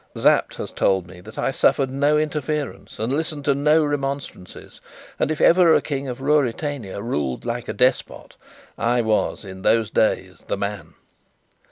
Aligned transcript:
Sapt 0.17 0.55
has 0.55 0.71
told 0.71 1.05
me 1.05 1.21
that 1.21 1.37
I 1.37 1.51
suffered 1.51 1.91
no 1.91 2.17
interference 2.17 2.97
and 2.97 3.13
listened 3.13 3.45
to 3.45 3.53
no 3.53 3.85
remonstrances; 3.85 4.81
and 5.19 5.29
if 5.29 5.39
ever 5.39 5.75
a 5.75 5.81
King 5.83 6.07
of 6.07 6.21
Ruritania 6.21 7.03
ruled 7.03 7.45
like 7.45 7.67
a 7.67 7.73
despot, 7.73 8.35
I 8.79 9.01
was, 9.03 9.45
in 9.45 9.61
those 9.61 9.91
days, 9.91 10.39
the 10.47 10.57
man. 10.57 10.95